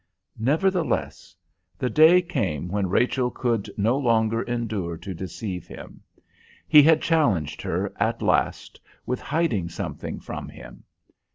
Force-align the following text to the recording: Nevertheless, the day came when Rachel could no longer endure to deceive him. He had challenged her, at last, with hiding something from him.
Nevertheless, 0.39 1.35
the 1.77 1.87
day 1.87 2.23
came 2.23 2.69
when 2.69 2.87
Rachel 2.89 3.29
could 3.29 3.69
no 3.77 3.95
longer 3.99 4.41
endure 4.41 4.97
to 4.97 5.13
deceive 5.13 5.67
him. 5.67 6.01
He 6.67 6.81
had 6.81 7.03
challenged 7.03 7.61
her, 7.61 7.93
at 7.99 8.19
last, 8.23 8.81
with 9.05 9.21
hiding 9.21 9.69
something 9.69 10.19
from 10.19 10.49
him. 10.49 10.85